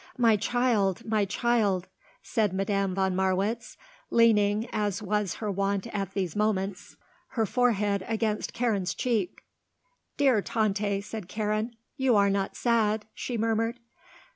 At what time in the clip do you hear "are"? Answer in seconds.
12.15-12.31